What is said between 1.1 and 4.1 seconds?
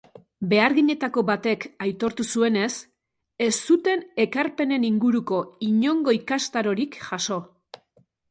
batek aitortu zuenez, ez zuten